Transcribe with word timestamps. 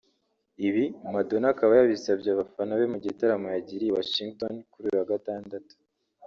Ibi 0.67 0.85
Madonna 1.15 1.47
akaba 1.53 1.71
yabisabye 1.79 2.29
abafana 2.31 2.71
be 2.79 2.85
mu 2.93 2.97
gitaramo 3.05 3.47
yagiriye 3.55 3.89
i 3.91 3.95
Washington 3.99 4.53
kuri 4.71 4.85
uyu 4.87 4.99
wa 4.99 5.09
Gatandatu 5.11 5.73